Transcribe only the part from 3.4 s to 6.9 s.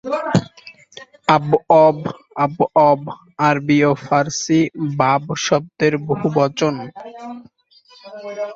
আরবি ও ফারসি ‘বাব’ শব্দের বহুবচন।